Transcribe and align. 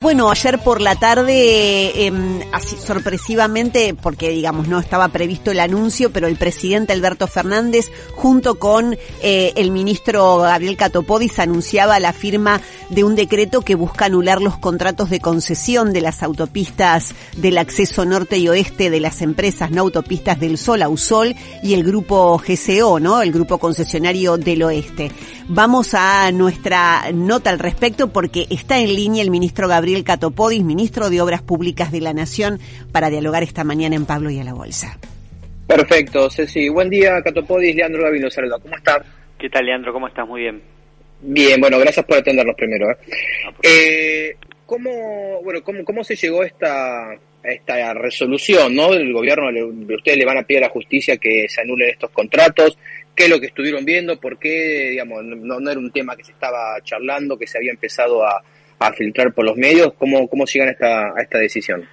Bueno, 0.00 0.30
ayer 0.30 0.60
por 0.60 0.80
la 0.80 0.94
tarde, 0.94 2.06
eh, 2.06 2.12
así 2.52 2.76
sorpresivamente, 2.76 3.96
porque 4.00 4.28
digamos 4.28 4.68
no 4.68 4.78
estaba 4.78 5.08
previsto 5.08 5.50
el 5.50 5.58
anuncio, 5.58 6.12
pero 6.12 6.28
el 6.28 6.36
presidente 6.36 6.92
Alberto 6.92 7.26
Fernández, 7.26 7.90
junto 8.14 8.60
con 8.60 8.96
eh, 9.22 9.52
el 9.56 9.72
ministro 9.72 10.36
Gabriel 10.36 10.76
Catopodis, 10.76 11.40
anunciaba 11.40 11.98
la 11.98 12.12
firma 12.12 12.60
de 12.90 13.02
un 13.02 13.16
decreto 13.16 13.62
que 13.62 13.74
busca 13.74 14.04
anular 14.04 14.40
los 14.40 14.56
contratos 14.56 15.10
de 15.10 15.18
concesión 15.18 15.92
de 15.92 16.00
las 16.00 16.22
autopistas 16.22 17.12
del 17.36 17.58
acceso 17.58 18.04
norte 18.04 18.38
y 18.38 18.48
oeste 18.48 18.90
de 18.90 19.00
las 19.00 19.20
empresas 19.20 19.72
no 19.72 19.80
autopistas 19.80 20.38
del 20.38 20.58
Sol, 20.58 20.82
AUSOL, 20.82 21.34
y 21.64 21.74
el 21.74 21.82
grupo 21.82 22.38
GCO, 22.38 23.00
¿no? 23.00 23.20
El 23.20 23.32
grupo 23.32 23.58
concesionario 23.58 24.36
del 24.38 24.62
oeste. 24.62 25.10
Vamos 25.50 25.94
a 25.94 26.30
nuestra 26.30 27.10
nota 27.14 27.48
al 27.48 27.58
respecto 27.58 28.12
porque 28.12 28.44
está 28.50 28.80
en 28.80 28.94
línea 28.94 29.22
el 29.22 29.30
ministro 29.30 29.66
Gabriel 29.66 30.04
Catopodis, 30.04 30.62
ministro 30.62 31.08
de 31.08 31.22
Obras 31.22 31.40
Públicas 31.40 31.90
de 31.90 32.02
la 32.02 32.12
Nación, 32.12 32.60
para 32.92 33.08
dialogar 33.08 33.42
esta 33.42 33.64
mañana 33.64 33.96
en 33.96 34.04
Pablo 34.04 34.28
y 34.28 34.38
a 34.38 34.44
la 34.44 34.52
Bolsa. 34.52 34.98
Perfecto, 35.66 36.28
Ceci. 36.28 36.68
Buen 36.68 36.90
día, 36.90 37.22
Catopodis. 37.22 37.74
Leandro 37.74 38.02
Gavino 38.02 38.28
saluda. 38.28 38.58
¿Cómo 38.60 38.76
está? 38.76 39.02
¿Qué 39.38 39.48
tal, 39.48 39.64
Leandro? 39.64 39.90
¿Cómo 39.94 40.06
estás? 40.08 40.28
Muy 40.28 40.42
bien. 40.42 40.60
Bien, 41.22 41.58
bueno, 41.58 41.78
gracias 41.78 42.04
por 42.04 42.18
atendernos 42.18 42.54
primero. 42.54 42.90
¿eh? 42.90 42.96
Eh, 43.62 44.36
¿cómo, 44.66 45.40
bueno, 45.42 45.62
cómo, 45.62 45.82
¿Cómo 45.82 46.04
se 46.04 46.14
llegó 46.14 46.42
a 46.42 46.46
esta, 46.46 47.14
esta 47.42 47.94
resolución? 47.94 48.74
¿no? 48.74 48.92
El 48.92 49.14
gobierno, 49.14 49.50
le, 49.50 49.64
ustedes 49.64 50.18
le 50.18 50.26
van 50.26 50.36
a 50.36 50.42
pedir 50.42 50.62
a 50.62 50.66
la 50.66 50.72
justicia 50.72 51.16
que 51.16 51.46
se 51.48 51.62
anulen 51.62 51.88
estos 51.88 52.10
contratos 52.10 52.76
qué 53.18 53.24
es 53.24 53.30
lo 53.30 53.40
que 53.40 53.46
estuvieron 53.46 53.84
viendo, 53.84 54.20
por 54.20 54.38
qué, 54.38 54.90
digamos, 54.92 55.24
no, 55.24 55.58
era 55.68 55.80
un 55.80 55.90
tema 55.90 56.14
que 56.14 56.22
se 56.22 56.30
estaba 56.30 56.80
charlando, 56.84 57.36
que 57.36 57.48
se 57.48 57.58
había 57.58 57.72
empezado 57.72 58.24
a, 58.24 58.42
filtrar 58.96 59.34
por 59.34 59.44
los 59.44 59.56
medios, 59.56 59.92
¿cómo, 59.98 60.28
cómo 60.28 60.44
llegan 60.44 60.68
a 60.68 60.70
esta, 60.70 61.08
a 61.08 61.20
esta 61.20 61.38
decisión? 61.38 61.84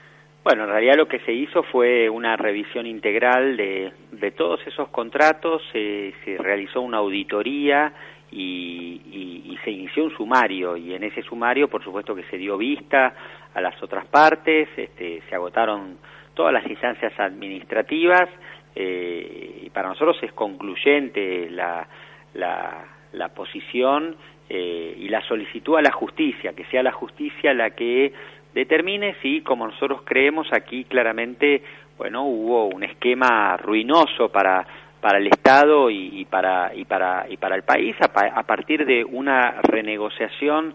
Bueno, 0.43 0.65
en 0.65 0.69
realidad 0.69 0.93
lo 0.97 1.07
que 1.07 1.19
se 1.21 1.33
hizo 1.33 1.63
fue 1.63 2.07
una 2.07 2.37
revisión 2.37 2.85
integral 2.85 3.57
de, 3.57 3.91
de 4.11 4.31
todos 4.31 4.59
esos 4.67 4.89
contratos, 4.89 5.63
se, 5.73 6.13
se 6.23 6.37
realizó 6.37 6.81
una 6.81 6.97
auditoría 6.97 7.91
y, 8.31 9.01
y, 9.11 9.51
y, 9.51 9.57
se 9.63 9.71
inició 9.71 10.03
un 10.03 10.15
sumario 10.15 10.77
y 10.77 10.93
en 10.93 11.03
ese 11.03 11.23
sumario 11.23 11.67
por 11.69 11.83
supuesto 11.83 12.13
que 12.13 12.23
se 12.25 12.37
dio 12.37 12.55
vista 12.55 13.15
a 13.51 13.61
las 13.61 13.81
otras 13.81 14.05
partes, 14.05 14.69
este, 14.77 15.23
se 15.27 15.35
agotaron 15.35 15.97
todas 16.35 16.53
las 16.53 16.67
instancias 16.67 17.19
administrativas 17.19 18.29
eh, 18.75 19.61
y 19.63 19.69
para 19.69 19.89
nosotros 19.89 20.17
es 20.21 20.33
concluyente 20.33 21.49
la, 21.49 21.87
la, 22.33 22.85
la 23.13 23.29
posición 23.29 24.15
eh, 24.49 24.95
y 24.97 25.07
la 25.09 25.21
solicitud 25.21 25.77
a 25.77 25.81
la 25.81 25.91
justicia, 25.91 26.53
que 26.53 26.65
sea 26.65 26.83
la 26.83 26.91
justicia 26.91 27.53
la 27.53 27.71
que 27.71 28.13
determine 28.53 29.15
si, 29.21 29.41
como 29.41 29.67
nosotros 29.67 30.01
creemos 30.03 30.47
aquí 30.53 30.83
claramente, 30.83 31.63
bueno, 31.97 32.25
hubo 32.25 32.67
un 32.67 32.83
esquema 32.83 33.57
ruinoso 33.57 34.29
para 34.29 34.65
para 35.01 35.19
el 35.19 35.27
Estado 35.27 35.91
y, 35.91 36.21
y 36.21 36.25
para 36.25 36.73
y 36.73 36.83
para 36.85 37.27
y 37.29 37.37
para 37.37 37.55
el 37.55 37.63
país 37.63 37.95
a, 38.01 38.39
a 38.39 38.43
partir 38.43 38.85
de 38.85 39.03
una 39.03 39.61
renegociación 39.61 40.73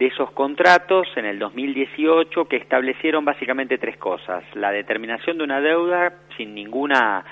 de 0.00 0.06
esos 0.06 0.30
contratos 0.30 1.06
en 1.16 1.26
el 1.26 1.38
2018 1.38 2.46
que 2.46 2.56
establecieron 2.56 3.22
básicamente 3.22 3.76
tres 3.76 3.98
cosas. 3.98 4.42
La 4.54 4.72
determinación 4.72 5.36
de 5.36 5.44
una 5.44 5.60
deuda 5.60 6.14
sin 6.38 6.54
ninguna 6.54 7.22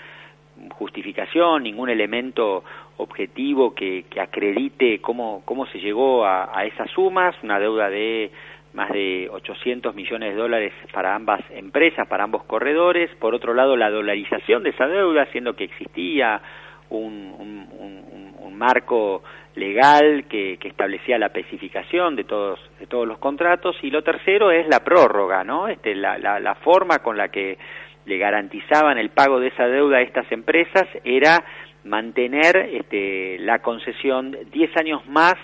justificación, 0.75 1.63
ningún 1.63 1.89
elemento 1.89 2.63
objetivo 2.99 3.75
que, 3.75 4.05
que 4.11 4.21
acredite 4.21 5.01
cómo, 5.01 5.41
cómo 5.47 5.65
se 5.69 5.79
llegó 5.79 6.27
a, 6.27 6.51
a, 6.57 6.67
esas 6.67 6.91
sumas, 6.91 7.35
una 7.43 7.59
deuda 7.59 7.89
de 7.89 8.31
más 8.75 8.91
de 8.91 9.31
800 9.33 9.95
millones 9.95 10.35
de 10.35 10.39
dólares 10.39 10.75
para 10.93 11.15
ambas 11.15 11.41
empresas, 11.53 12.07
para 12.07 12.25
ambos 12.25 12.45
corredores. 12.45 13.09
Por 13.19 13.35
otro 13.35 13.55
lado, 13.55 13.79
la 13.79 13.89
dolarización 13.89 14.63
de 14.63 14.71
esa 14.71 14.87
deuda, 14.87 15.25
siendo 15.33 15.57
que 15.57 15.65
existía 15.65 16.43
un, 16.91 17.35
un, 17.39 17.69
un, 17.79 18.35
un 18.39 18.59
marco 18.59 19.23
legal 19.55 20.25
que, 20.29 20.59
que, 20.59 20.69
establecía 20.69 21.19
la 21.19 21.27
especificación 21.27 22.17
de 22.17 22.25
todos 22.25 22.59
de 22.79 22.87
todos 22.87 23.07
los 23.07 23.19
contratos. 23.19 23.77
Y 23.83 23.91
lo 23.91 24.03
tercero 24.03 24.51
es 24.51 24.67
la 24.69 24.81
prórroga 24.81 25.45
no 25.45 25.69
este 25.69 25.95
la, 25.95 26.19
la, 26.19 26.41
la 26.41 26.55
forma 26.57 26.99
con 26.99 27.17
la 27.17 27.29
que 27.29 27.59
le 28.07 28.19
garantizaban 28.19 28.99
el 28.99 29.11
pago 29.11 29.39
de 29.39 29.49
esa 29.49 29.67
deuda 29.67 29.99
a 29.99 30.03
estas 30.03 30.31
empresas 30.33 30.89
era 31.05 31.45
mantener 31.85 32.57
este, 32.73 33.39
la 33.41 33.61
concesión 33.61 34.37
10 34.51 34.77
años 34.77 35.07
más 35.07 35.35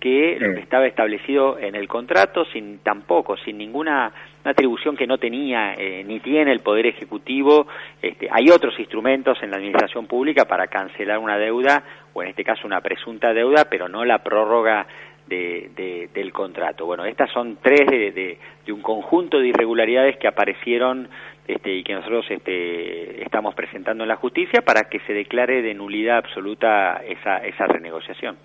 que 0.00 0.38
lo 0.40 0.54
que 0.54 0.60
estaba 0.60 0.86
establecido 0.86 1.58
en 1.58 1.74
el 1.74 1.86
contrato, 1.86 2.44
sin 2.46 2.78
tampoco, 2.78 3.36
sin 3.36 3.58
ninguna 3.58 4.10
atribución 4.42 4.96
que 4.96 5.06
no 5.06 5.18
tenía 5.18 5.74
eh, 5.74 6.02
ni 6.04 6.20
tiene 6.20 6.52
el 6.52 6.60
Poder 6.60 6.86
Ejecutivo. 6.86 7.66
Este, 8.00 8.26
hay 8.30 8.48
otros 8.48 8.78
instrumentos 8.80 9.40
en 9.42 9.50
la 9.50 9.58
Administración 9.58 10.06
Pública 10.06 10.46
para 10.46 10.68
cancelar 10.68 11.18
una 11.18 11.36
deuda, 11.36 11.84
o 12.14 12.22
en 12.22 12.30
este 12.30 12.42
caso 12.42 12.66
una 12.66 12.80
presunta 12.80 13.34
deuda, 13.34 13.66
pero 13.70 13.88
no 13.88 14.04
la 14.04 14.18
prórroga 14.24 14.86
de, 15.26 15.70
de, 15.76 16.08
del 16.14 16.32
contrato. 16.32 16.86
Bueno, 16.86 17.04
estas 17.04 17.30
son 17.30 17.58
tres 17.62 17.86
de, 17.86 18.10
de, 18.10 18.38
de 18.64 18.72
un 18.72 18.80
conjunto 18.80 19.38
de 19.38 19.48
irregularidades 19.48 20.16
que 20.16 20.26
aparecieron 20.26 21.08
este, 21.46 21.74
y 21.74 21.82
que 21.82 21.94
nosotros 21.94 22.24
este, 22.30 23.22
estamos 23.22 23.54
presentando 23.54 24.04
en 24.04 24.08
la 24.08 24.16
justicia 24.16 24.62
para 24.62 24.88
que 24.88 25.00
se 25.00 25.12
declare 25.12 25.62
de 25.62 25.74
nulidad 25.74 26.16
absoluta 26.18 27.02
esa, 27.06 27.38
esa 27.38 27.66
renegociación. 27.66 28.36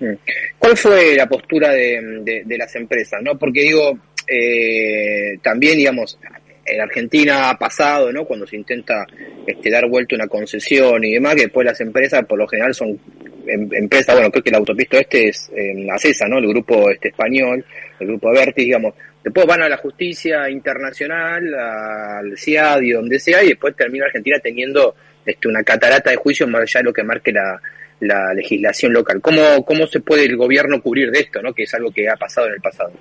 Mm. 0.00 0.14
¿Cuál 0.58 0.76
fue 0.76 1.14
la 1.16 1.26
postura 1.26 1.72
de, 1.72 2.44
las 2.58 2.74
empresas? 2.76 3.20
no 3.22 3.38
Porque 3.38 3.62
digo, 3.62 3.98
eh, 4.26 5.38
también, 5.42 5.76
digamos, 5.78 6.18
en 6.66 6.80
Argentina 6.80 7.50
ha 7.50 7.58
pasado, 7.58 8.12
¿no? 8.12 8.24
Cuando 8.24 8.46
se 8.46 8.56
intenta 8.56 9.06
este, 9.46 9.70
dar 9.70 9.88
vuelta 9.88 10.14
una 10.14 10.26
concesión 10.26 11.04
y 11.04 11.14
demás, 11.14 11.34
que 11.34 11.42
después 11.42 11.66
las 11.66 11.80
empresas 11.80 12.24
por 12.24 12.38
lo 12.38 12.46
general 12.48 12.74
son 12.74 12.98
em, 13.46 13.68
empresas, 13.72 14.14
bueno, 14.14 14.30
creo 14.30 14.42
que 14.42 14.50
el 14.50 14.56
autopista 14.56 14.98
este 14.98 15.28
es 15.28 15.50
eh, 15.54 15.86
ACESA, 15.90 16.26
¿no? 16.26 16.38
El 16.38 16.48
grupo 16.48 16.90
este 16.90 17.08
español, 17.08 17.64
el 18.00 18.06
grupo 18.06 18.30
Avertis, 18.30 18.64
digamos, 18.64 18.94
después 19.22 19.46
van 19.46 19.62
a 19.62 19.68
la 19.68 19.76
justicia 19.76 20.48
internacional, 20.48 21.54
al 21.54 22.38
CIAD 22.38 22.80
y 22.82 22.92
donde 22.92 23.18
sea, 23.18 23.44
y 23.44 23.48
después 23.48 23.76
termina 23.76 24.06
Argentina 24.06 24.38
teniendo 24.42 24.94
este, 25.24 25.48
una 25.48 25.62
catarata 25.62 26.10
de 26.10 26.16
juicios 26.16 26.48
más 26.48 26.62
allá 26.62 26.80
de 26.80 26.84
lo 26.84 26.92
que 26.92 27.02
marque 27.02 27.32
la, 27.32 27.60
la 28.06 28.34
legislación 28.34 28.92
local. 28.92 29.20
¿Cómo, 29.20 29.64
¿Cómo 29.64 29.86
se 29.86 30.00
puede 30.00 30.24
el 30.24 30.36
gobierno 30.36 30.80
cubrir 30.80 31.10
de 31.10 31.20
esto, 31.20 31.42
¿no? 31.42 31.52
que 31.52 31.64
es 31.64 31.74
algo 31.74 31.90
que 31.90 32.08
ha 32.08 32.16
pasado 32.16 32.48
en 32.48 32.54
el 32.54 32.60
pasado? 32.60 32.92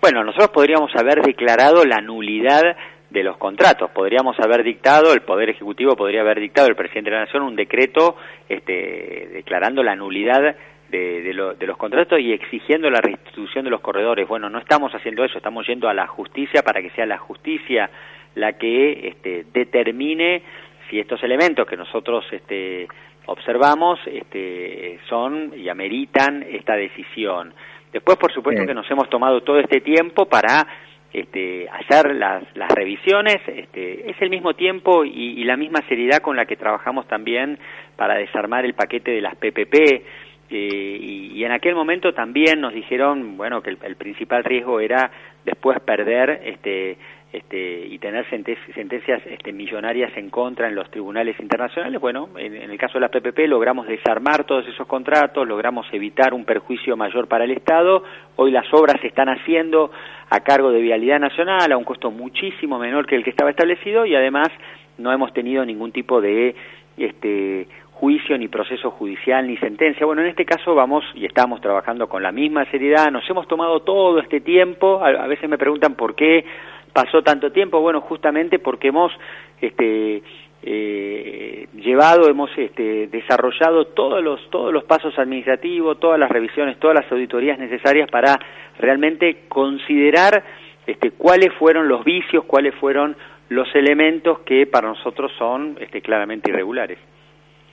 Bueno, 0.00 0.22
nosotros 0.22 0.50
podríamos 0.50 0.94
haber 0.94 1.22
declarado 1.22 1.84
la 1.84 2.00
nulidad 2.00 2.62
de 3.10 3.22
los 3.22 3.36
contratos. 3.38 3.90
Podríamos 3.90 4.38
haber 4.38 4.62
dictado, 4.62 5.12
el 5.12 5.22
Poder 5.22 5.50
Ejecutivo 5.50 5.96
podría 5.96 6.20
haber 6.20 6.40
dictado, 6.40 6.68
el 6.68 6.76
presidente 6.76 7.10
de 7.10 7.16
la 7.16 7.24
Nación, 7.24 7.42
un 7.42 7.56
decreto 7.56 8.16
este, 8.48 9.28
declarando 9.32 9.82
la 9.82 9.96
nulidad 9.96 10.56
de, 10.88 11.22
de, 11.22 11.34
lo, 11.34 11.54
de, 11.54 11.66
los 11.66 11.76
contratos 11.76 12.20
y 12.20 12.32
exigiendo 12.32 12.90
la 12.90 13.00
restitución 13.00 13.64
de 13.64 13.70
los 13.70 13.80
corredores. 13.80 14.28
Bueno, 14.28 14.48
no 14.48 14.58
estamos 14.58 14.92
haciendo 14.94 15.24
eso, 15.24 15.38
estamos 15.38 15.66
yendo 15.66 15.88
a 15.88 15.94
la 15.94 16.06
justicia 16.06 16.62
para 16.62 16.80
que 16.80 16.90
sea 16.90 17.06
la 17.06 17.18
justicia 17.18 17.90
la 18.34 18.52
que 18.54 19.08
este, 19.08 19.46
determine 19.52 20.42
si 20.88 20.98
estos 20.98 21.22
elementos 21.22 21.66
que 21.66 21.76
nosotros 21.76 22.24
este, 22.30 22.88
observamos 23.28 24.00
este, 24.06 24.98
son 25.08 25.52
y 25.56 25.68
ameritan 25.68 26.42
esta 26.42 26.74
decisión. 26.76 27.52
Después, 27.92 28.18
por 28.18 28.32
supuesto, 28.32 28.66
que 28.66 28.74
nos 28.74 28.90
hemos 28.90 29.08
tomado 29.08 29.42
todo 29.42 29.58
este 29.60 29.80
tiempo 29.80 30.26
para 30.26 30.66
este, 31.12 31.68
hacer 31.68 32.14
las, 32.14 32.44
las 32.54 32.70
revisiones. 32.70 33.36
Este, 33.46 34.10
es 34.10 34.20
el 34.20 34.30
mismo 34.30 34.54
tiempo 34.54 35.04
y, 35.04 35.40
y, 35.40 35.44
la 35.44 35.56
misma 35.56 35.80
seriedad 35.88 36.18
con 36.18 36.36
la 36.36 36.46
que 36.46 36.56
trabajamos 36.56 37.06
también 37.06 37.58
para 37.96 38.14
desarmar 38.14 38.64
el 38.64 38.74
paquete 38.74 39.10
de 39.10 39.20
las 39.20 39.36
PPP. 39.36 39.74
Eh, 39.74 40.02
y, 40.50 41.32
y, 41.34 41.44
en 41.44 41.52
aquel 41.52 41.74
momento 41.74 42.12
también 42.12 42.60
nos 42.60 42.72
dijeron, 42.72 43.36
bueno, 43.36 43.62
que 43.62 43.70
el, 43.70 43.78
el 43.82 43.96
principal 43.96 44.44
riesgo 44.44 44.80
era 44.80 45.10
después 45.44 45.80
perder 45.80 46.40
este, 46.44 46.96
este, 47.32 47.86
y 47.86 47.98
tener 47.98 48.24
sentencias 48.30 49.20
este, 49.26 49.52
millonarias 49.52 50.16
en 50.16 50.30
contra 50.30 50.66
en 50.66 50.74
los 50.74 50.90
tribunales 50.90 51.38
internacionales, 51.38 52.00
bueno, 52.00 52.30
en, 52.38 52.54
el 52.54 52.78
caso 52.78 52.94
de 52.94 53.00
la 53.00 53.10
PPP 53.10 53.40
logramos 53.46 53.86
desarmar 53.86 54.44
todos 54.44 54.66
esos 54.66 54.86
contratos, 54.86 55.46
logramos 55.46 55.86
evitar 55.92 56.32
un 56.32 56.46
perjuicio 56.46 56.96
mayor 56.96 57.28
para 57.28 57.44
el 57.44 57.50
Estado, 57.50 58.02
hoy 58.36 58.50
las 58.50 58.72
obras 58.72 58.98
se 59.02 59.08
están 59.08 59.28
haciendo 59.28 59.90
a 60.30 60.40
cargo 60.40 60.70
de 60.70 60.80
Vialidad 60.80 61.20
Nacional 61.20 61.70
a 61.70 61.76
un 61.76 61.84
costo 61.84 62.10
muchísimo 62.10 62.78
menor 62.78 63.06
que 63.06 63.16
el 63.16 63.24
que 63.24 63.30
estaba 63.30 63.50
establecido 63.50 64.06
y 64.06 64.14
además 64.14 64.48
no 64.96 65.12
hemos 65.12 65.32
tenido 65.34 65.64
ningún 65.66 65.92
tipo 65.92 66.22
de 66.22 66.54
este, 66.96 67.68
juicio, 67.98 68.38
ni 68.38 68.48
proceso 68.48 68.90
judicial, 68.92 69.46
ni 69.46 69.56
sentencia. 69.56 70.06
Bueno, 70.06 70.22
en 70.22 70.28
este 70.28 70.44
caso 70.44 70.74
vamos 70.74 71.04
y 71.14 71.26
estamos 71.26 71.60
trabajando 71.60 72.08
con 72.08 72.22
la 72.22 72.32
misma 72.32 72.64
seriedad, 72.70 73.10
nos 73.10 73.28
hemos 73.28 73.48
tomado 73.48 73.80
todo 73.80 74.20
este 74.20 74.40
tiempo, 74.40 75.02
a 75.04 75.26
veces 75.26 75.48
me 75.48 75.58
preguntan 75.58 75.94
por 75.94 76.14
qué 76.14 76.44
pasó 76.92 77.22
tanto 77.22 77.52
tiempo? 77.52 77.80
Bueno, 77.80 78.00
justamente 78.00 78.58
porque 78.58 78.88
hemos 78.88 79.12
este, 79.60 80.22
eh, 80.62 81.66
llevado, 81.74 82.28
hemos 82.28 82.50
este, 82.56 83.08
desarrollado 83.08 83.86
todos 83.86 84.22
los, 84.22 84.48
todos 84.50 84.72
los 84.72 84.84
pasos 84.84 85.18
administrativos, 85.18 86.00
todas 86.00 86.18
las 86.18 86.30
revisiones, 86.30 86.78
todas 86.78 86.96
las 87.02 87.12
auditorías 87.12 87.58
necesarias 87.58 88.10
para 88.10 88.38
realmente 88.78 89.44
considerar 89.48 90.42
este, 90.86 91.10
cuáles 91.12 91.52
fueron 91.54 91.88
los 91.88 92.04
vicios, 92.04 92.44
cuáles 92.44 92.74
fueron 92.76 93.16
los 93.48 93.72
elementos 93.74 94.40
que 94.40 94.66
para 94.66 94.88
nosotros 94.88 95.32
son 95.38 95.76
este, 95.80 96.00
claramente 96.02 96.50
irregulares. 96.50 96.98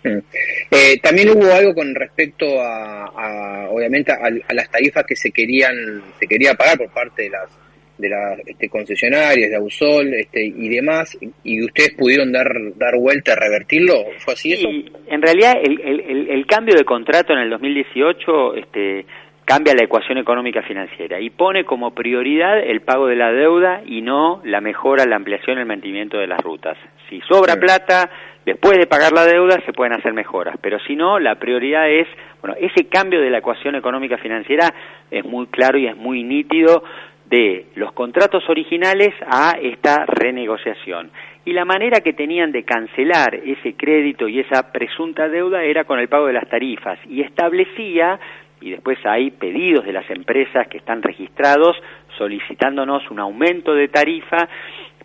Eh, 0.72 1.00
también 1.02 1.30
hubo 1.30 1.52
algo 1.54 1.74
con 1.74 1.94
respecto 1.96 2.46
a, 2.60 3.68
obviamente, 3.69 4.12
a, 4.12 4.54
las 4.54 4.69
tarifas 4.69 5.06
que 5.06 5.16
se 5.16 5.31
querían, 5.31 5.74
se 6.19 6.28
quería 6.28 6.54
pagar 6.54 6.78
por 6.78 6.92
parte 6.92 7.24
de 7.24 7.30
las 7.30 7.50
de 7.98 8.10
las 8.10 8.40
este, 8.46 8.68
concesionarias, 8.68 9.50
de 9.50 9.56
Ausol 9.56 10.13
este, 10.16 10.46
y 10.46 10.68
demás, 10.68 11.18
y 11.44 11.63
ustedes 11.63 11.94
pudieron 11.94 12.31
dar, 12.31 12.52
dar 12.75 12.98
vuelta, 12.98 13.36
revertirlo, 13.36 13.94
¿fue 14.18 14.34
así 14.34 14.52
eso? 14.52 14.68
en 14.68 15.22
realidad 15.22 15.54
el, 15.63 15.80
el, 15.80 16.30
el, 16.30 16.46
cambio 16.46 16.75
de 16.75 16.84
contrato 16.84 17.31
en 17.31 17.40
el 17.40 17.50
2018 17.52 18.56
este, 18.56 19.06
cambia 19.46 19.75
la 19.75 19.86
ecuación 19.86 20.18
económica 20.18 20.62
financiera 20.63 21.22
y 21.22 21.30
pone 21.30 21.63
como 21.63 21.94
prioridad 21.94 22.60
el 22.60 22.81
pago 22.81 23.07
de 23.07 23.16
la 23.16 23.31
deuda 23.31 23.81
y 23.86 24.02
no 24.02 24.42
la 24.44 24.60
mejora, 24.60 25.06
la 25.06 25.16
ampliación, 25.16 25.60
el 25.60 25.66
mantenimiento 25.66 26.18
de 26.18 26.28
las 26.28 26.42
rutas. 26.42 26.78
Si 27.10 27.22
sobra 27.22 27.56
plata, 27.56 28.10
después 28.46 28.78
de 28.78 28.88
pagar 28.88 29.12
la 29.12 29.25
deuda 29.25 29.60
se 29.66 29.74
pueden 29.74 29.94
hacer 29.94 30.13
mejoras, 30.13 30.56
pero 30.62 30.80
si 30.80 30.96
no, 30.96 31.19
la 31.19 31.36
prioridad 31.36 31.90
es, 31.90 32.07
bueno, 32.42 32.56
ese 32.60 32.88
cambio 32.88 33.22
de 33.22 33.30
la 33.30 33.40
ecuación 33.40 33.75
económica 33.75 34.18
financiera 34.18 34.74
es 35.12 35.24
muy 35.25 35.48
claro 35.48 35.78
y 35.78 35.88
es 35.88 35.96
muy 35.96 36.24
nítido 36.24 36.84
de 37.25 37.68
los 37.75 37.92
contratos 37.94 38.48
originales 38.50 39.13
a 39.28 39.57
esta 39.62 40.06
renegociación. 40.06 41.12
Y 41.44 41.54
la 41.54 41.66
manera 41.66 42.02
que 42.02 42.13
tenían 42.13 42.52
de 42.52 42.63
cancelar 42.63 43.36
ese 43.36 43.75
crédito 43.75 44.28
y 44.28 44.40
esa 44.40 44.72
presunta 44.72 45.28
deuda 45.28 45.63
era 45.63 45.84
con 45.84 46.00
el 46.00 46.07
pago 46.07 46.28
de 46.28 46.34
las 46.34 46.48
tarifas. 46.50 47.00
Y 47.07 47.22
establecía, 47.22 48.19
y 48.62 48.72
después 48.72 48.98
hay 49.06 49.31
pedidos 49.31 49.86
de 49.86 49.94
las 49.94 50.10
empresas 50.10 50.68
que 50.68 50.78
están 50.78 51.02
registrados 51.02 51.75
solicitándonos 52.18 53.10
un 53.12 53.19
aumento 53.19 53.74
de 53.74 53.88
tarifa, 53.90 54.48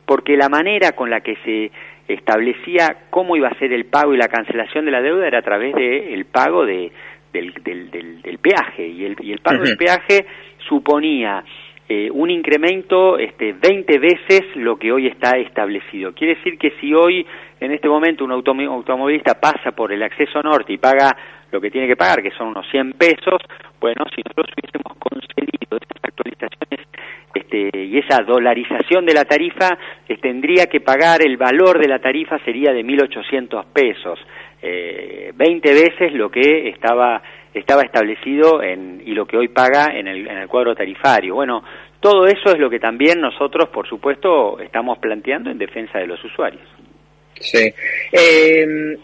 porque 0.07 0.37
la 0.37 0.49
manera 0.49 0.93
con 0.93 1.11
la 1.11 1.21
que 1.21 1.37
se 1.45 1.71
establecía 2.15 3.07
cómo 3.11 3.37
iba 3.37 3.49
a 3.49 3.59
ser 3.59 3.73
el 3.73 3.87
pago 3.87 4.15
y 4.15 4.19
la 4.19 4.29
cancelación 4.29 4.85
de 4.85 4.91
la 4.91 5.03
deuda 5.03 5.27
era 5.27 5.39
a 5.39 5.43
través 5.43 5.75
del 5.75 6.25
pago 6.27 6.65
de, 6.65 6.93
del, 7.33 7.53
del, 7.63 8.39
peaje, 8.39 8.87
y 8.87 9.05
el, 9.05 9.17
y 9.21 9.33
el 9.33 9.39
pago 9.39 9.63
del 9.63 9.77
peaje 9.77 10.27
suponía 10.69 11.45
eh, 11.89 12.09
un 12.13 12.31
incremento 12.31 13.19
este, 13.19 13.53
20 13.53 13.99
veces 13.99 14.43
lo 14.55 14.77
que 14.77 14.93
hoy 14.93 15.09
está 15.09 15.39
establecido. 15.39 16.13
Quiere 16.15 16.37
decir 16.37 16.57
que 16.59 16.73
si 16.81 16.95
hoy, 16.95 17.27
en 17.59 17.73
este 17.73 17.89
momento, 17.89 18.25
un 18.25 18.33
automovilista 18.33 19.41
pasa 19.41 19.73
por 19.73 19.93
el 19.93 20.03
acceso 20.03 20.41
norte 20.43 20.73
y 20.73 20.79
paga 20.79 21.17
lo 21.51 21.61
que 21.61 21.71
tiene 21.71 21.89
que 21.89 21.97
pagar, 21.97 22.23
que 22.23 22.31
son 22.31 22.49
unos 22.49 22.65
100 22.71 22.93
pesos, 22.93 23.43
bueno, 23.81 24.05
si 24.15 24.23
nosotros 24.23 24.55
hubiésemos 24.57 24.97
este, 27.67 27.85
y 27.85 27.99
esa 27.99 28.23
dolarización 28.23 29.05
de 29.05 29.15
la 29.15 29.25
tarifa, 29.25 29.79
tendría 30.21 30.67
que 30.67 30.81
pagar, 30.81 31.23
el 31.23 31.37
valor 31.37 31.81
de 31.81 31.89
la 31.89 31.99
tarifa 31.99 32.39
sería 32.45 32.73
de 32.73 32.85
1.800 32.85 33.67
pesos, 33.73 34.19
eh, 34.63 35.33
20 35.35 35.73
veces 35.73 36.13
lo 36.13 36.31
que 36.31 36.69
estaba 36.69 37.23
estaba 37.53 37.83
establecido 37.83 38.63
en, 38.63 39.03
y 39.05 39.11
lo 39.13 39.27
que 39.27 39.37
hoy 39.37 39.49
paga 39.49 39.87
en 39.93 40.07
el, 40.07 40.29
en 40.29 40.39
el 40.39 40.47
cuadro 40.47 40.73
tarifario. 40.73 41.35
Bueno, 41.35 41.65
todo 41.99 42.27
eso 42.29 42.53
es 42.53 42.59
lo 42.61 42.71
que 42.71 42.79
también 42.79 43.21
nosotros, 43.21 43.71
por 43.71 43.89
supuesto, 43.89 44.61
estamos 44.61 44.99
planteando 44.99 45.51
en 45.51 45.59
defensa 45.59 45.99
de 45.99 46.07
los 46.07 46.23
usuarios. 46.25 46.63
Sí. 47.41 47.73
Eh, 48.13 48.97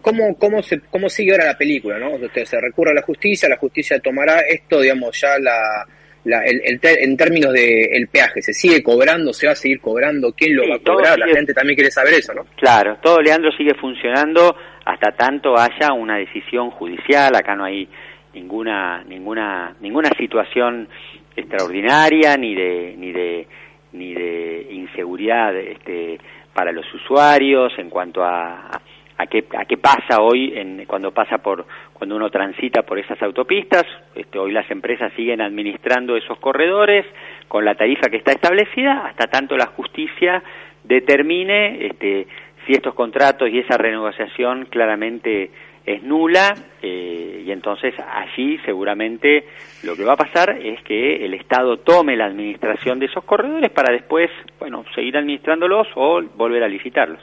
¿cómo, 0.00 0.34
cómo, 0.38 0.62
se, 0.62 0.80
¿Cómo 0.80 1.10
sigue 1.10 1.32
ahora 1.32 1.44
la 1.44 1.58
película? 1.58 1.98
¿no? 1.98 2.12
Usted 2.12 2.44
se 2.46 2.58
recurre 2.58 2.92
a 2.92 2.94
la 2.94 3.02
justicia, 3.02 3.50
la 3.50 3.58
justicia 3.58 3.98
tomará 3.98 4.40
esto, 4.40 4.80
digamos, 4.80 5.20
ya 5.20 5.38
la, 5.38 5.86
la, 6.28 6.44
el, 6.44 6.60
en 6.82 7.16
términos 7.16 7.52
de 7.52 7.82
el 7.92 8.08
peaje, 8.08 8.42
¿se 8.42 8.52
sigue 8.52 8.82
cobrando? 8.82 9.32
¿Se 9.32 9.46
va 9.46 9.52
a 9.52 9.56
seguir 9.56 9.80
cobrando? 9.80 10.32
¿Quién 10.32 10.56
lo 10.56 10.68
va 10.68 10.76
a 10.76 10.78
cobrar? 10.78 11.18
la 11.18 11.26
gente 11.28 11.54
también 11.54 11.76
quiere 11.76 11.90
saber 11.90 12.14
eso, 12.14 12.34
¿no? 12.34 12.44
Claro, 12.56 12.98
todo, 13.02 13.20
Leandro, 13.20 13.50
sigue 13.52 13.74
funcionando 13.74 14.54
hasta 14.84 15.12
tanto 15.12 15.58
haya 15.58 15.92
una 15.92 16.16
decisión 16.16 16.70
judicial, 16.70 17.34
acá 17.34 17.54
no 17.54 17.64
hay 17.64 17.88
ninguna 18.34 19.02
ninguna 19.04 19.74
ninguna 19.80 20.10
situación 20.18 20.88
extraordinaria 21.34 22.36
ni 22.36 22.54
de 22.54 22.94
ni 22.96 23.12
de 23.12 23.46
ni 23.92 24.14
de 24.14 24.66
inseguridad 24.70 25.56
este 25.56 26.18
para 26.52 26.72
los 26.72 26.86
usuarios 26.92 27.72
en 27.78 27.88
cuanto 27.88 28.22
a, 28.22 28.68
a 28.68 28.80
qué 29.26 29.44
a 29.56 29.64
qué 29.64 29.76
pasa 29.76 30.20
hoy 30.20 30.52
en, 30.56 30.84
cuando 30.86 31.12
pasa 31.12 31.38
por 31.38 31.66
cuando 31.92 32.16
uno 32.16 32.30
transita 32.30 32.82
por 32.82 32.98
esas 32.98 33.20
autopistas 33.22 33.84
este, 34.14 34.38
hoy 34.38 34.52
las 34.52 34.70
empresas 34.70 35.12
siguen 35.14 35.40
administrando 35.40 36.16
esos 36.16 36.38
corredores 36.38 37.04
con 37.48 37.64
la 37.64 37.74
tarifa 37.74 38.08
que 38.08 38.18
está 38.18 38.32
establecida 38.32 39.06
hasta 39.06 39.26
tanto 39.26 39.56
la 39.56 39.66
justicia 39.66 40.42
determine 40.84 41.86
este 41.86 42.26
si 42.66 42.72
estos 42.72 42.94
contratos 42.94 43.48
y 43.50 43.58
esa 43.58 43.76
renegociación 43.76 44.66
claramente 44.66 45.50
es 45.88 46.02
nula 46.02 46.54
eh, 46.82 47.44
y 47.46 47.50
entonces 47.50 47.94
allí 47.98 48.58
seguramente 48.58 49.44
lo 49.84 49.96
que 49.96 50.04
va 50.04 50.12
a 50.12 50.16
pasar 50.16 50.50
es 50.62 50.82
que 50.82 51.24
el 51.24 51.32
Estado 51.32 51.78
tome 51.78 52.16
la 52.16 52.26
administración 52.26 52.98
de 52.98 53.06
esos 53.06 53.24
corredores 53.24 53.70
para 53.70 53.92
después, 53.92 54.30
bueno, 54.58 54.84
seguir 54.94 55.16
administrándolos 55.16 55.88
o 55.94 56.20
volver 56.36 56.62
a 56.62 56.68
licitarlos. 56.68 57.20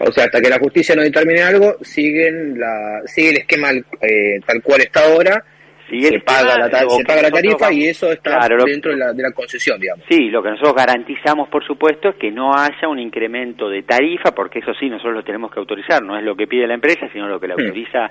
O 0.00 0.12
sea, 0.12 0.24
hasta 0.24 0.40
que 0.40 0.50
la 0.50 0.58
justicia 0.58 0.94
no 0.94 1.02
determine 1.02 1.42
algo, 1.42 1.76
siguen 1.82 2.58
la, 2.58 3.02
sigue 3.06 3.30
el 3.30 3.36
esquema 3.38 3.70
eh, 3.70 4.40
tal 4.44 4.62
cual 4.62 4.80
está 4.80 5.04
ahora 5.04 5.44
se, 5.88 6.20
paga 6.20 6.58
la, 6.58 6.68
se 6.88 7.04
paga 7.04 7.22
la 7.22 7.30
tarifa 7.30 7.72
y 7.72 7.86
eso 7.86 8.10
está 8.10 8.48
dentro 8.64 8.92
de, 8.92 8.98
la, 8.98 9.32
concesión, 9.32 9.78
digamos. 9.78 10.04
Sí, 10.08 10.30
lo 10.30 10.42
que 10.42 10.50
nosotros 10.50 10.74
garantizamos, 10.74 11.48
por 11.48 11.64
supuesto, 11.64 12.10
es 12.10 12.16
que 12.16 12.30
no 12.30 12.54
haya 12.54 12.88
un 12.88 12.98
incremento 12.98 13.68
de 13.68 13.82
tarifa, 13.82 14.32
porque 14.32 14.60
eso 14.60 14.72
sí, 14.74 14.88
nosotros 14.88 15.14
lo 15.14 15.22
tenemos 15.22 15.52
que 15.52 15.60
autorizar, 15.60 16.02
no 16.02 16.16
es 16.16 16.24
lo 16.24 16.36
que 16.36 16.46
pide 16.46 16.66
la 16.66 16.74
empresa, 16.74 17.08
sino 17.12 17.28
lo 17.28 17.38
que 17.38 17.48
la 17.48 17.56
hmm. 17.56 17.60
autoriza 17.60 18.10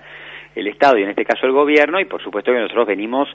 el 0.55 0.67
Estado 0.67 0.99
y 0.99 1.03
en 1.03 1.09
este 1.09 1.25
caso 1.25 1.47
el 1.47 1.51
gobierno, 1.51 1.99
y 1.99 2.05
por 2.05 2.21
supuesto 2.21 2.51
que 2.51 2.59
nosotros 2.59 2.87
venimos 2.87 3.27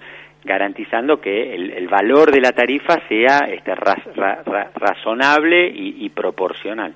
garantizando 0.44 1.20
que 1.20 1.54
el, 1.54 1.88
valor 1.88 2.30
de 2.30 2.40
la 2.40 2.52
tarifa 2.52 2.96
sea 3.08 3.48
este, 3.48 3.74
razonable 3.74 5.68
y, 5.68 6.08
proporcional. 6.10 6.94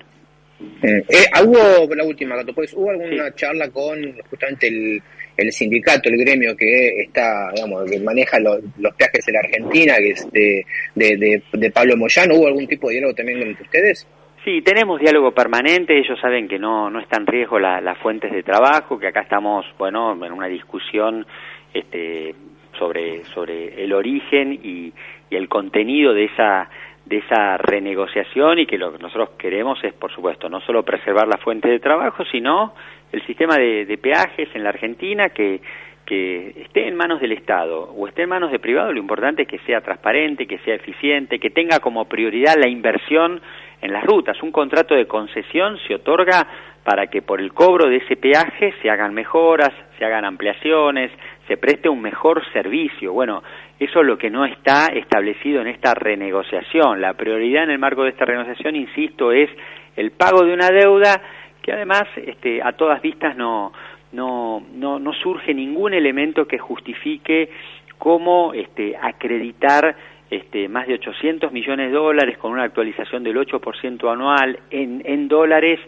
Eh, 0.82 1.04
eh, 1.08 1.44
¿Hubo, 1.44 1.94
la 1.94 2.04
última, 2.04 2.36
pues, 2.54 2.72
¿hubo 2.74 2.90
alguna 2.90 3.34
charla 3.34 3.68
con 3.70 4.00
justamente 4.28 4.68
el 4.68 5.02
el 5.36 5.52
sindicato, 5.52 6.08
el 6.08 6.18
gremio 6.18 6.56
que 6.56 7.02
está, 7.02 7.50
digamos, 7.54 7.90
que 7.90 7.98
maneja 8.00 8.38
los, 8.38 8.60
los 8.78 8.94
peajes 8.94 9.26
en 9.28 9.34
la 9.34 9.40
Argentina, 9.40 9.94
que 9.96 10.10
es 10.10 10.30
de, 10.30 10.66
de, 10.94 11.42
de, 11.52 11.70
Pablo 11.70 11.96
Moyano, 11.96 12.34
¿hubo 12.34 12.46
algún 12.46 12.66
tipo 12.66 12.88
de 12.88 12.94
diálogo 12.94 13.14
también 13.14 13.42
entre 13.42 13.64
ustedes? 13.64 14.06
Sí, 14.44 14.60
tenemos 14.62 15.00
diálogo 15.00 15.32
permanente, 15.32 15.98
ellos 15.98 16.18
saben 16.20 16.48
que 16.48 16.58
no, 16.58 16.90
no 16.90 17.00
está 17.00 17.16
en 17.16 17.26
riesgo 17.26 17.58
las 17.58 17.98
fuentes 17.98 18.32
de 18.32 18.42
trabajo, 18.42 18.98
que 18.98 19.06
acá 19.06 19.22
estamos, 19.22 19.64
bueno, 19.78 20.12
en 20.24 20.32
una 20.32 20.48
discusión 20.48 21.24
este, 21.72 22.34
sobre, 22.78 23.24
sobre 23.26 23.84
el 23.84 23.92
origen 23.92 24.52
y, 24.52 24.92
y 25.30 25.36
el 25.36 25.48
contenido 25.48 26.12
de 26.12 26.24
esa 26.24 26.68
de 27.04 27.18
esa 27.18 27.56
renegociación 27.56 28.60
y 28.60 28.66
que 28.66 28.78
lo 28.78 28.92
que 28.92 28.98
nosotros 28.98 29.30
queremos 29.38 29.82
es, 29.82 29.92
por 29.92 30.12
supuesto, 30.12 30.48
no 30.48 30.60
solo 30.60 30.84
preservar 30.84 31.26
la 31.26 31.38
fuente 31.38 31.68
de 31.68 31.80
trabajo, 31.80 32.24
sino 32.30 32.74
el 33.10 33.24
sistema 33.26 33.56
de, 33.56 33.98
peajes 34.00 34.48
en 34.54 34.62
la 34.62 34.70
Argentina 34.70 35.30
que, 35.30 35.60
que 36.06 36.62
esté 36.62 36.86
en 36.88 36.94
manos 36.96 37.20
del 37.20 37.32
Estado 37.32 37.92
o 37.96 38.06
esté 38.06 38.22
en 38.22 38.30
manos 38.30 38.52
de 38.52 38.58
privado, 38.58 38.92
lo 38.92 38.98
importante 38.98 39.42
es 39.42 39.48
que 39.48 39.58
sea 39.60 39.80
transparente, 39.80 40.46
que 40.46 40.58
sea 40.58 40.74
eficiente, 40.74 41.38
que 41.38 41.50
tenga 41.50 41.80
como 41.80 42.06
prioridad 42.06 42.54
la 42.58 42.68
inversión 42.68 43.40
en 43.82 43.92
las 43.92 44.04
rutas. 44.04 44.40
Un 44.42 44.52
contrato 44.52 44.94
de 44.94 45.06
concesión 45.06 45.76
se 45.86 45.96
otorga 45.96 46.46
para 46.84 47.08
que 47.08 47.20
por 47.20 47.40
el 47.40 47.52
cobro 47.52 47.88
de 47.88 47.96
ese 47.96 48.16
peaje 48.16 48.74
se 48.80 48.90
hagan 48.90 49.12
mejoras, 49.12 49.70
se 49.98 50.04
hagan 50.04 50.24
ampliaciones, 50.24 51.10
se 51.46 51.56
preste 51.56 51.88
un 51.88 52.00
mejor 52.00 52.42
servicio. 52.52 53.12
Bueno, 53.12 53.42
eso 53.78 54.00
es 54.00 54.06
lo 54.06 54.16
que 54.16 54.30
no 54.30 54.44
está 54.44 54.86
establecido 54.86 55.60
en 55.60 55.68
esta 55.68 55.94
renegociación. 55.94 57.00
La 57.00 57.14
prioridad 57.14 57.64
en 57.64 57.70
el 57.70 57.78
marco 57.78 58.04
de 58.04 58.10
esta 58.10 58.24
renegociación, 58.24 58.76
insisto, 58.76 59.32
es 59.32 59.50
el 59.96 60.12
pago 60.12 60.44
de 60.44 60.54
una 60.54 60.70
deuda 60.70 61.20
que 61.60 61.72
además 61.72 62.04
este, 62.16 62.62
a 62.62 62.72
todas 62.72 63.00
vistas 63.02 63.36
no, 63.36 63.72
no, 64.12 64.62
no, 64.72 64.98
no 64.98 65.12
surge 65.14 65.54
ningún 65.54 65.94
elemento 65.94 66.46
que 66.46 66.58
justifique 66.58 67.50
cómo 67.98 68.52
este, 68.52 68.96
acreditar 69.00 69.96
este, 70.30 70.68
más 70.68 70.86
de 70.86 70.94
800 70.94 71.52
millones 71.52 71.90
de 71.90 71.96
dólares 71.96 72.38
con 72.38 72.52
una 72.52 72.64
actualización 72.64 73.22
del 73.22 73.36
8% 73.36 74.12
anual 74.12 74.58
en, 74.70 75.02
en 75.04 75.28
dólares 75.28 75.78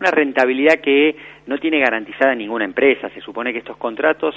una 0.00 0.10
rentabilidad 0.10 0.80
que 0.80 1.16
no 1.46 1.58
tiene 1.58 1.78
garantizada 1.78 2.34
ninguna 2.34 2.64
empresa. 2.64 3.08
Se 3.10 3.20
supone 3.20 3.52
que 3.52 3.60
estos 3.60 3.76
contratos 3.76 4.34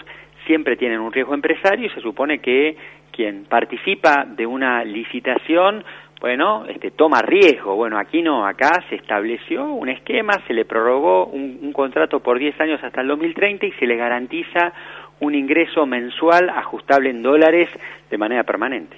siempre 0.47 0.77
tienen 0.77 0.99
un 0.99 1.11
riesgo 1.11 1.35
empresario 1.35 1.85
y 1.85 1.89
se 1.89 2.01
supone 2.01 2.39
que 2.39 2.75
quien 3.11 3.45
participa 3.45 4.25
de 4.25 4.45
una 4.45 4.83
licitación, 4.83 5.83
bueno, 6.19 6.65
este, 6.65 6.91
toma 6.91 7.21
riesgo. 7.21 7.75
Bueno, 7.75 7.99
aquí 7.99 8.21
no, 8.21 8.45
acá 8.45 8.71
se 8.89 8.95
estableció 8.95 9.65
un 9.65 9.89
esquema, 9.89 10.33
se 10.47 10.53
le 10.53 10.65
prorrogó 10.65 11.27
un, 11.27 11.71
contrato 11.73 12.21
por 12.21 12.39
10 12.39 12.59
años 12.61 12.79
hasta 12.83 13.01
el 13.01 13.07
2030 13.07 13.65
y 13.65 13.71
se 13.73 13.85
le 13.85 13.97
garantiza 13.97 14.73
un 15.19 15.35
ingreso 15.35 15.85
mensual 15.85 16.49
ajustable 16.49 17.09
en 17.09 17.21
dólares 17.21 17.69
de 18.09 18.17
manera 18.17 18.43
permanente. 18.43 18.95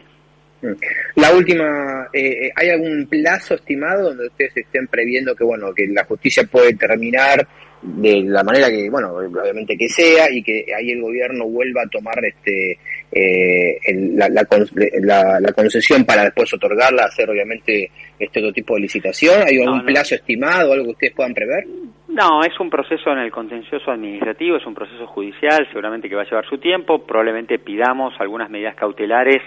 La 1.16 1.34
última, 1.34 2.08
eh, 2.12 2.48
eh, 2.48 2.52
¿hay 2.54 2.70
algún 2.70 3.08
plazo 3.10 3.56
estimado 3.56 4.10
donde 4.10 4.28
ustedes 4.28 4.58
estén 4.58 4.88
previendo 4.88 5.34
que 5.34 5.46
bueno 5.46 5.68
que 5.74 5.88
la 5.88 6.04
justicia 6.04 6.44
puede 6.52 6.74
terminar 6.74 7.48
de 7.82 8.24
la 8.24 8.44
manera 8.44 8.70
que 8.70 8.90
bueno 8.90 9.14
obviamente 9.14 9.78
que 9.78 9.88
sea 9.88 10.30
y 10.30 10.44
que 10.44 10.66
ahí 10.78 10.92
el 10.92 11.02
gobierno 11.02 11.48
vuelva 11.48 11.84
a 11.84 11.90
tomar 11.90 12.16
este 12.26 12.78
eh, 13.12 13.80
la, 14.16 14.28
la, 14.30 15.52
concesión 15.54 16.06
para 16.06 16.26
después 16.26 16.54
otorgarla 16.54 17.06
hacer 17.06 17.30
obviamente 17.30 17.90
este 18.20 18.40
otro 18.40 18.54
tipo 18.54 18.76
de 18.76 18.82
licitación. 18.82 19.42
Hay 19.48 19.60
algún 19.62 19.84
plazo 19.84 20.16
estimado 20.16 20.74
algo 20.74 20.86
que 20.86 20.92
ustedes 20.92 21.14
puedan 21.14 21.34
prever 21.34 21.64
no 22.10 22.42
es 22.44 22.60
un 22.60 22.72
proceso 22.72 23.12
en 23.12 23.20
el 23.20 23.32
contencioso 23.32 23.92
administrativo 23.92 24.58
es 24.58 24.66
un 24.66 24.74
proceso 24.74 25.06
judicial 25.06 25.68
seguramente 25.70 26.10
que 26.10 26.16
va 26.16 26.24
a 26.24 26.26
llevar 26.26 26.46
su 26.50 26.58
tiempo. 26.58 27.06
Probablemente 27.06 27.60
pidamos 27.60 28.14
algunas 28.20 28.50
medidas 28.50 28.76
cautelares 28.76 29.44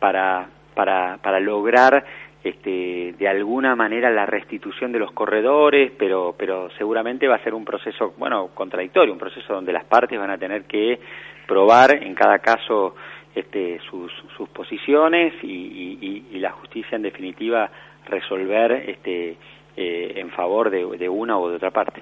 para, 0.00 0.48
para, 0.74 1.18
para 1.18 1.38
lograr 1.38 2.04
este, 2.42 3.14
de 3.18 3.28
alguna 3.28 3.76
manera 3.76 4.10
la 4.10 4.24
restitución 4.24 4.92
de 4.92 4.98
los 4.98 5.12
corredores, 5.12 5.92
pero, 5.98 6.34
pero 6.38 6.70
seguramente 6.78 7.28
va 7.28 7.36
a 7.36 7.44
ser 7.44 7.52
un 7.54 7.64
proceso, 7.64 8.14
bueno, 8.16 8.48
contradictorio, 8.54 9.12
un 9.12 9.18
proceso 9.18 9.52
donde 9.52 9.72
las 9.72 9.84
partes 9.84 10.18
van 10.18 10.30
a 10.30 10.38
tener 10.38 10.64
que 10.64 10.98
probar 11.46 12.02
en 12.02 12.14
cada 12.14 12.38
caso 12.38 12.94
este, 13.34 13.78
sus, 13.90 14.10
sus 14.36 14.48
posiciones 14.48 15.34
y, 15.42 16.24
y, 16.32 16.38
la 16.38 16.52
justicia 16.52 16.96
en 16.96 17.02
definitiva 17.02 17.70
resolver 18.06 18.72
este, 18.88 19.36
eh, 19.76 20.12
en 20.16 20.30
favor 20.30 20.70
de, 20.70 20.96
de 20.96 21.08
una 21.08 21.38
u 21.38 21.50
de 21.50 21.56
otra 21.56 21.70
parte. 21.70 22.00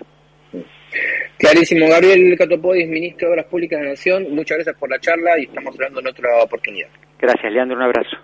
Clarísimo, 1.36 1.88
Gabriel 1.88 2.36
Catopodis, 2.38 2.88
ministro 2.88 3.28
de 3.28 3.34
Obras 3.34 3.46
Públicas 3.46 3.78
de 3.78 3.84
la 3.84 3.90
Nación, 3.90 4.26
muchas 4.30 4.58
gracias 4.58 4.76
por 4.76 4.88
la 4.88 4.98
charla 5.00 5.38
y 5.38 5.44
estamos 5.44 5.74
hablando 5.74 6.00
en 6.00 6.08
otra 6.08 6.42
oportunidad. 6.42 6.88
Gracias, 7.18 7.52
Leandro, 7.52 7.76
un 7.76 7.82
abrazo. 7.82 8.16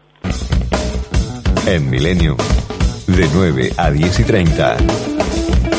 En 1.66 1.88
Milenio, 1.88 2.36
de 3.06 3.26
9 3.32 3.72
a 3.78 3.90
10 3.90 4.20
y 4.20 4.24
30, 4.24 4.76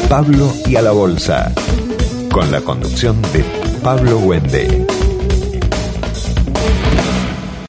Pablo 0.10 0.52
y 0.66 0.76
a 0.76 0.82
la 0.82 0.92
Bolsa, 0.92 1.54
con 2.32 2.52
la 2.52 2.62
conducción 2.62 3.22
de 3.34 3.46
Pablo 3.84 4.18
Wende. 4.18 4.95